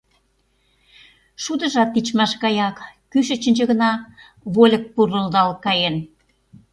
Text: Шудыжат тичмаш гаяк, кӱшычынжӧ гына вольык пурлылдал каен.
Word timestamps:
Шудыжат 1.43 1.89
тичмаш 1.93 2.31
гаяк, 2.43 2.77
кӱшычынжӧ 3.11 3.63
гына 3.71 3.91
вольык 4.53 4.83
пурлылдал 4.93 5.49
каен. 5.65 5.95